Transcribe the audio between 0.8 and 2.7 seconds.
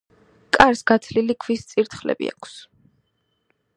გათლილი ქვის წირთხლები აქვს.